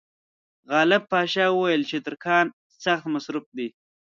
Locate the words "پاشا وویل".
1.11-1.83